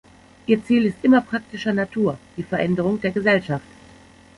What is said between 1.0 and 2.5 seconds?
immer praktischer Natur, die